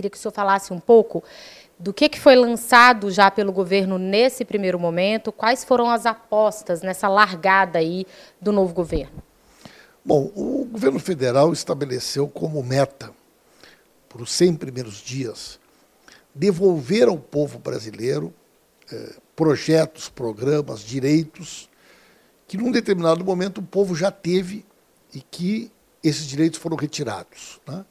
[0.00, 1.22] Queria que o senhor falasse um pouco
[1.78, 6.80] do que, que foi lançado já pelo governo nesse primeiro momento, quais foram as apostas
[6.80, 8.06] nessa largada aí
[8.40, 9.22] do novo governo.
[10.02, 13.10] Bom, o governo federal estabeleceu como meta,
[14.08, 15.60] para os 100 primeiros dias,
[16.34, 18.32] devolver ao povo brasileiro
[18.90, 21.68] eh, projetos, programas, direitos
[22.48, 24.64] que, num determinado momento, o povo já teve
[25.12, 25.70] e que
[26.02, 27.60] esses direitos foram retirados.
[27.68, 27.84] Né?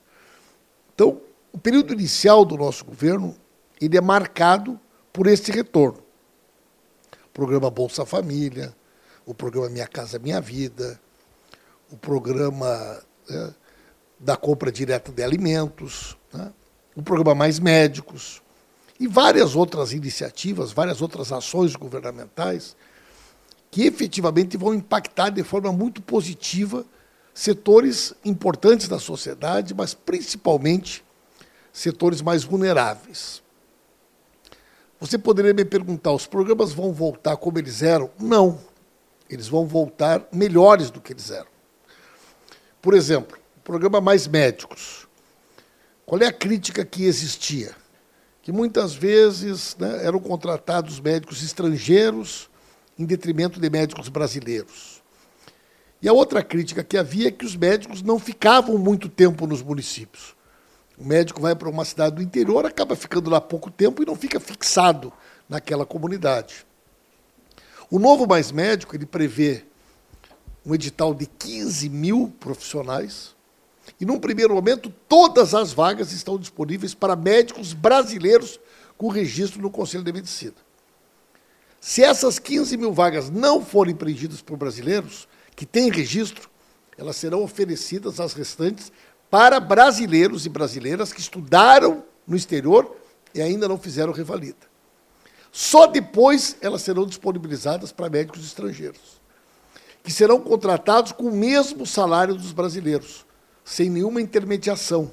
[0.96, 1.21] Então,
[1.52, 3.36] o período inicial do nosso governo
[3.81, 4.80] ele é marcado
[5.12, 6.03] por esse retorno.
[7.25, 8.75] O programa Bolsa Família,
[9.25, 10.99] o programa Minha Casa Minha Vida,
[11.91, 13.53] o programa né,
[14.20, 16.52] da compra direta de alimentos, né,
[16.95, 18.41] o programa Mais Médicos
[19.00, 22.75] e várias outras iniciativas, várias outras ações governamentais
[23.72, 26.86] que efetivamente vão impactar de forma muito positiva
[27.34, 31.03] setores importantes da sociedade, mas principalmente
[31.72, 33.41] setores mais vulneráveis.
[35.00, 38.09] Você poderia me perguntar: os programas vão voltar como eles eram?
[38.20, 38.59] Não.
[39.30, 41.48] Eles vão voltar melhores do que eles eram.
[42.81, 45.08] Por exemplo, o programa Mais Médicos.
[46.06, 47.76] Qual é a crítica que existia?
[48.42, 52.50] Que muitas vezes né, eram contratados médicos estrangeiros
[52.98, 55.04] em detrimento de médicos brasileiros.
[56.02, 59.61] E a outra crítica que havia é que os médicos não ficavam muito tempo nos
[59.61, 60.36] municípios.
[61.00, 64.16] O médico vai para uma cidade do interior, acaba ficando lá pouco tempo e não
[64.16, 65.14] fica fixado
[65.47, 66.66] naquela comunidade.
[67.89, 69.66] O novo Mais Médico ele prevê
[70.66, 73.33] um edital de 15 mil profissionais
[74.00, 78.59] e, num primeiro momento, todas as vagas estão disponíveis para médicos brasileiros
[78.97, 80.55] com registro no Conselho de Medicina.
[81.80, 86.50] Se essas 15 mil vagas não forem preenchidas por brasileiros que têm registro,
[86.97, 88.92] elas serão oferecidas às restantes
[89.30, 92.95] para brasileiros e brasileiras que estudaram no exterior
[93.33, 94.69] e ainda não fizeram revalida.
[95.52, 99.19] Só depois elas serão disponibilizadas para médicos estrangeiros,
[100.04, 103.26] que serão contratados com o mesmo salário dos brasileiros,
[103.64, 105.11] sem nenhuma intermediação.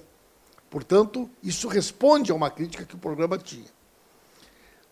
[0.70, 3.76] Portanto, isso responde a uma crítica que o programa tinha.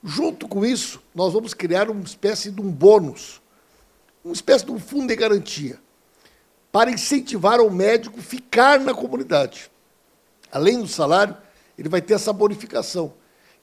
[0.03, 3.41] Junto com isso, nós vamos criar uma espécie de um bônus,
[4.23, 5.79] uma espécie de um fundo de garantia,
[6.75, 9.71] para incentivar o médico ficar na comunidade.
[10.51, 11.37] Além do salário,
[11.79, 13.15] ele vai ter essa bonificação,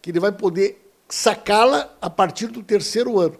[0.01, 3.37] que ele vai poder sacá-la a partir do terceiro ano.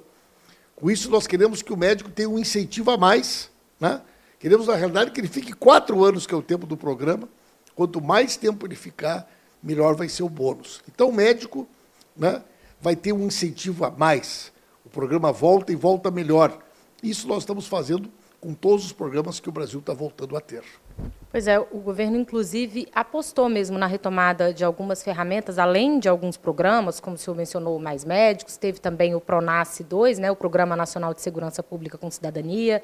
[0.76, 3.50] Com isso, nós queremos que o médico tenha um incentivo a mais.
[3.80, 4.02] Né?
[4.40, 7.30] Queremos, na realidade, que ele fique quatro anos, que é o tempo do programa.
[7.74, 9.26] Quanto mais tempo ele ficar,
[9.64, 10.82] melhor vai ser o bônus.
[10.94, 11.66] Então, o médico
[12.18, 12.44] né,
[12.82, 14.52] vai ter um incentivo a mais.
[14.84, 16.62] O programa volta e volta melhor.
[17.02, 20.64] Isso nós estamos fazendo com todos os programas que o Brasil está voltando a ter.
[21.32, 26.36] Pois é, o governo, inclusive, apostou mesmo na retomada de algumas ferramentas, além de alguns
[26.36, 30.76] programas, como o senhor mencionou, Mais Médicos, teve também o PRONASSE 2, né, o Programa
[30.76, 32.82] Nacional de Segurança Pública com Cidadania,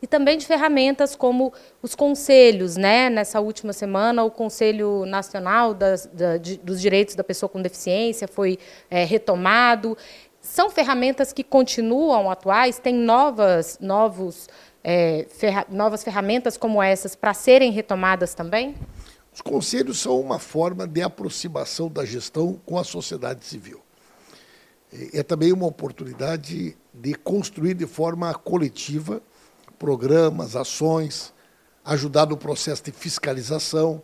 [0.00, 1.52] e também de ferramentas como
[1.82, 2.76] os conselhos.
[2.76, 3.10] Né?
[3.10, 8.26] Nessa última semana, o Conselho Nacional das, da, de, dos Direitos da Pessoa com Deficiência
[8.26, 8.58] foi
[8.90, 9.96] é, retomado.
[10.40, 14.48] São ferramentas que continuam atuais, tem novas, novos
[14.84, 18.74] é, ferra novas ferramentas como essas para serem retomadas também?
[19.32, 23.80] Os conselhos são uma forma de aproximação da gestão com a sociedade civil.
[25.14, 29.22] É também uma oportunidade de construir de forma coletiva
[29.78, 31.32] programas, ações,
[31.82, 34.02] ajudar no processo de fiscalização.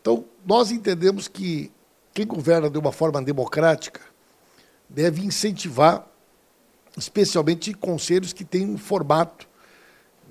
[0.00, 1.70] Então, nós entendemos que
[2.14, 4.00] quem governa de uma forma democrática
[4.88, 6.08] deve incentivar,
[6.96, 9.49] especialmente conselhos que têm um formato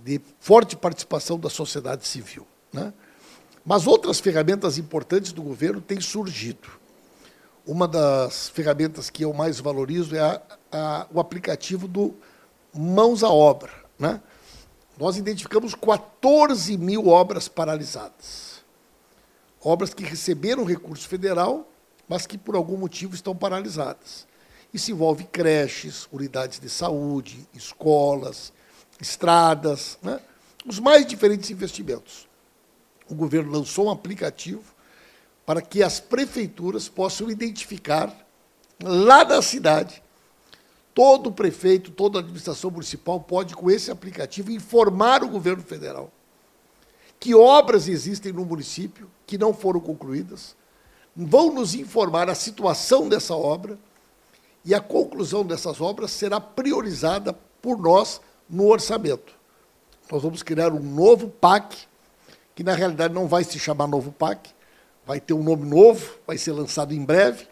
[0.04, 2.46] de forte participação da sociedade civil.
[2.72, 2.94] Né?
[3.66, 6.70] Mas outras ferramentas importantes do governo têm surgido.
[7.66, 12.16] Uma das ferramentas que eu mais valorizo é a, a, o aplicativo do
[12.74, 13.72] Mãos à Obra.
[13.98, 14.22] Né?
[14.98, 18.64] Nós identificamos 14 mil obras paralisadas.
[19.62, 21.68] Obras que receberam recurso federal,
[22.08, 24.28] mas que por algum motivo estão paralisadas.
[24.74, 28.54] Isso envolve creches, unidades de saúde, escolas,
[29.00, 30.20] estradas, né?
[30.66, 32.28] os mais diferentes investimentos.
[33.10, 34.64] O governo lançou um aplicativo
[35.46, 38.14] para que as prefeituras possam identificar
[38.84, 40.04] lá na cidade.
[40.94, 46.12] Todo prefeito, toda administração municipal pode, com esse aplicativo, informar o governo federal
[47.20, 50.56] que obras existem no município que não foram concluídas,
[51.16, 53.78] vão nos informar a situação dessa obra
[54.64, 59.34] e a conclusão dessas obras será priorizada por nós no orçamento.
[60.12, 61.88] Nós vamos criar um novo PAC,
[62.56, 64.50] que na realidade não vai se chamar novo PAC,
[65.06, 67.48] vai ter um nome novo, vai ser lançado em breve,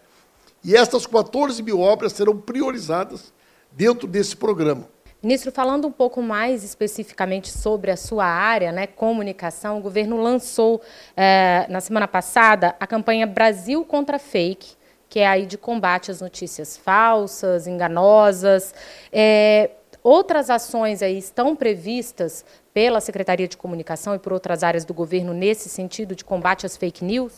[0.63, 3.31] e estas 14 mil obras serão priorizadas
[3.71, 4.85] dentro desse programa.
[5.21, 10.81] Ministro, falando um pouco mais especificamente sobre a sua área, né, comunicação, o governo lançou
[11.15, 14.75] é, na semana passada a campanha Brasil contra Fake,
[15.09, 18.73] que é aí de combate às notícias falsas, enganosas.
[19.11, 19.71] É,
[20.03, 25.33] outras ações aí estão previstas pela Secretaria de Comunicação e por outras áreas do governo
[25.33, 27.33] nesse sentido de combate às fake news?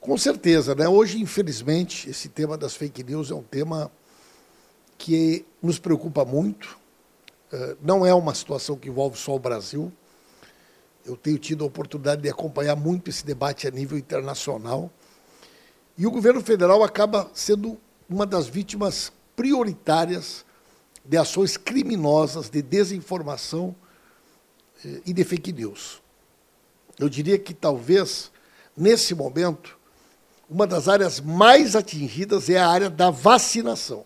[0.00, 0.88] Com certeza, né?
[0.88, 3.90] Hoje, infelizmente, esse tema das fake news é um tema
[4.96, 6.78] que nos preocupa muito.
[7.52, 9.92] Eh, não é uma situação que envolve só o Brasil.
[11.04, 14.90] Eu tenho tido a oportunidade de acompanhar muito esse debate a nível internacional.
[15.96, 17.78] E o governo federal acaba sendo
[18.08, 20.44] uma das vítimas prioritárias
[21.08, 23.74] de ações criminosas de desinformação
[24.84, 26.02] eh, e de fake news.
[26.98, 28.30] Eu diria que talvez,
[28.76, 29.78] nesse momento,
[30.50, 34.04] uma das áreas mais atingidas é a área da vacinação.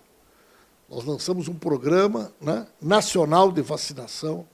[0.89, 4.47] Nós lançamos um programa né, nacional de vacinação.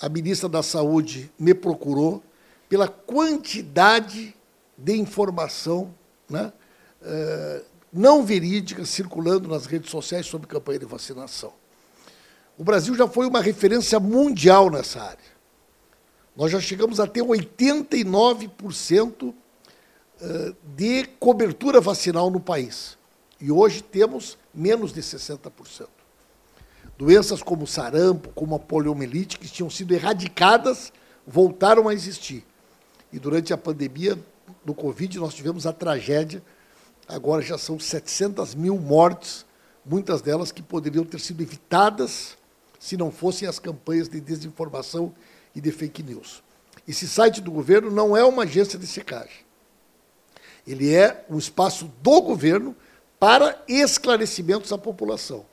[0.00, 2.22] A ministra da Saúde me procurou
[2.70, 4.34] pela quantidade
[4.78, 5.94] de informação
[6.30, 6.52] né,
[7.02, 11.52] uh, não verídicas circulando nas redes sociais sobre campanha de vacinação.
[12.56, 15.38] O Brasil já foi uma referência mundial nessa área.
[16.36, 19.34] Nós já chegamos a ter 89%
[20.20, 22.98] eh, de cobertura vacinal no país.
[23.40, 25.86] E hoje temos menos de 60%.
[26.98, 30.92] Doenças como sarampo, como a poliomielite, que tinham sido erradicadas,
[31.24, 32.44] voltaram a existir.
[33.12, 34.18] E durante a pandemia
[34.64, 36.42] do Covid, nós tivemos a tragédia,
[37.08, 39.46] agora já são 700 mil mortes,
[39.84, 42.36] muitas delas que poderiam ter sido evitadas
[42.78, 45.14] se não fossem as campanhas de desinformação
[45.54, 46.42] e de fake news.
[46.86, 49.46] Esse site do governo não é uma agência de secagem.
[50.66, 52.76] Ele é um espaço do governo
[53.18, 55.44] para esclarecimentos à população.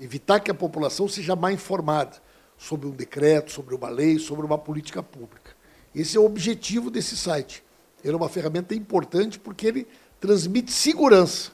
[0.00, 2.16] Evitar que a população seja mal informada
[2.58, 5.54] sobre um decreto, sobre uma lei, sobre uma política pública.
[5.94, 7.62] Esse é o objetivo desse site.
[8.02, 9.86] Ele é uma ferramenta importante porque ele
[10.22, 11.50] transmite segurança.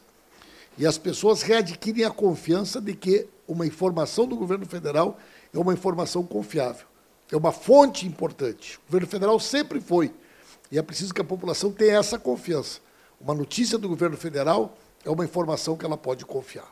[0.76, 5.19] E as pessoas readquirem a confiança de que uma informação do governo federal
[5.55, 6.87] é uma informação confiável.
[7.32, 8.76] É uma fonte importante.
[8.76, 10.12] O governo federal sempre foi.
[10.70, 12.81] E é preciso que a população tenha essa confiança.
[13.19, 16.71] Uma notícia do governo federal é uma informação que ela pode confiar.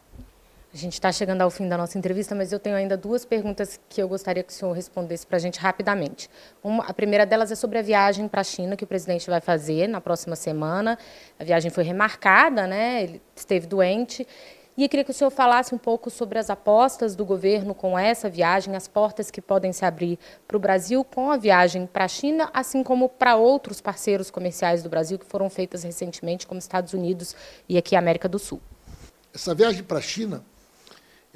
[0.76, 3.80] A gente está chegando ao fim da nossa entrevista, mas eu tenho ainda duas perguntas
[3.88, 6.28] que eu gostaria que o senhor respondesse para a gente rapidamente.
[6.62, 9.40] Uma, a primeira delas é sobre a viagem para a China que o presidente vai
[9.40, 10.98] fazer na próxima semana.
[11.40, 13.04] A viagem foi remarcada, né?
[13.04, 14.28] ele esteve doente.
[14.76, 17.98] E eu queria que o senhor falasse um pouco sobre as apostas do governo com
[17.98, 22.04] essa viagem, as portas que podem se abrir para o Brasil com a viagem para
[22.04, 26.58] a China, assim como para outros parceiros comerciais do Brasil que foram feitas recentemente, como
[26.58, 27.34] Estados Unidos
[27.66, 28.60] e aqui a América do Sul.
[29.32, 30.44] Essa viagem para a China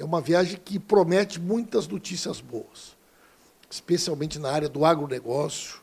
[0.01, 2.97] é uma viagem que promete muitas notícias boas,
[3.69, 5.79] especialmente na área do agronegócio,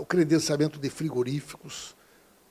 [0.00, 1.96] o credenciamento de frigoríficos,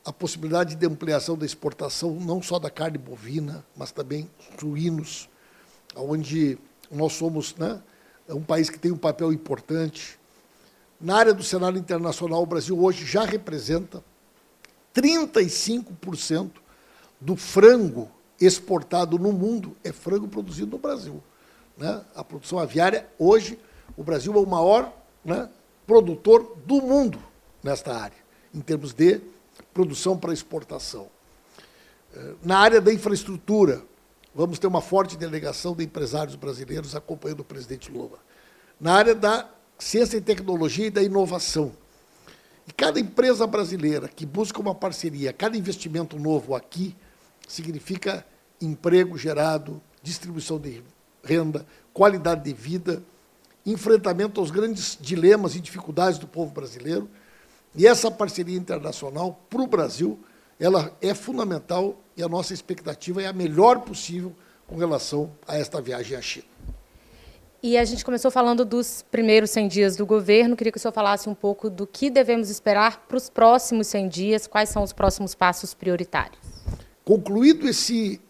[0.04, 5.26] a possibilidade de ampliação da exportação não só da carne bovina, mas também suínos,
[5.96, 6.58] onde
[6.90, 7.80] nós somos né,
[8.28, 10.20] um país que tem um papel importante.
[11.00, 14.04] Na área do cenário internacional, o Brasil hoje já representa
[14.94, 16.50] 35%
[17.18, 18.10] do frango
[18.46, 21.22] exportado no mundo é frango produzido no Brasil.
[21.76, 22.02] Né?
[22.14, 23.58] A produção aviária, hoje,
[23.96, 24.92] o Brasil é o maior
[25.24, 25.48] né,
[25.86, 27.18] produtor do mundo
[27.62, 28.16] nesta área,
[28.54, 29.20] em termos de
[29.72, 31.08] produção para exportação.
[32.14, 33.82] Eh, na área da infraestrutura,
[34.34, 38.18] vamos ter uma forte delegação de empresários brasileiros acompanhando o presidente Lula.
[38.80, 41.72] Na área da ciência e tecnologia e da inovação.
[42.66, 46.94] E cada empresa brasileira que busca uma parceria, cada investimento novo aqui,
[47.48, 48.24] significa
[48.62, 50.82] emprego gerado, distribuição de
[51.22, 53.02] renda, qualidade de vida,
[53.64, 57.08] enfrentamento aos grandes dilemas e dificuldades do povo brasileiro.
[57.74, 60.18] E essa parceria internacional para o Brasil,
[60.58, 64.34] ela é fundamental e a nossa expectativa é a melhor possível
[64.66, 66.46] com relação a esta viagem à China.
[67.62, 70.56] E a gente começou falando dos primeiros 100 dias do governo.
[70.56, 74.08] Queria que o senhor falasse um pouco do que devemos esperar para os próximos 100
[74.08, 76.40] dias, quais são os próximos passos prioritários.
[77.04, 78.20] Concluído esse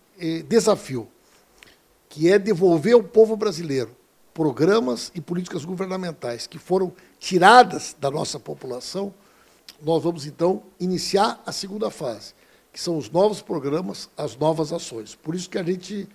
[0.43, 1.09] desafio,
[2.09, 3.97] que é devolver ao povo brasileiro
[4.35, 9.13] programas e políticas governamentais que foram tiradas da nossa população,
[9.83, 12.35] nós vamos então iniciar a segunda fase,
[12.73, 15.15] que são os novos programas, as novas ações.
[15.15, 16.09] Por isso que a gente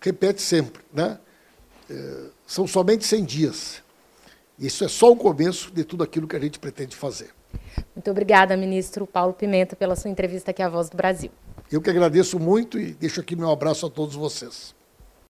[0.00, 1.18] repete sempre, né?
[1.90, 3.82] É, são somente 100 dias.
[4.58, 7.30] Isso é só o começo de tudo aquilo que a gente pretende fazer.
[7.94, 11.30] Muito obrigada, ministro Paulo Pimenta, pela sua entrevista aqui à Voz do Brasil.
[11.70, 14.77] Eu que agradeço muito e deixo aqui meu abraço a todos vocês.